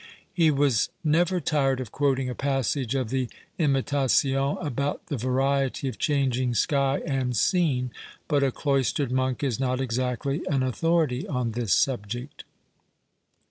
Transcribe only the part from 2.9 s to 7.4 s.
of the" Imitation'" about the variety of changing sky and